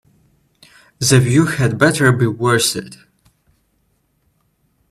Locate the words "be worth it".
2.11-2.97